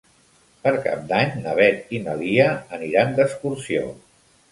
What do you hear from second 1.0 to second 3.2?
d'Any na Beth i na Lia aniran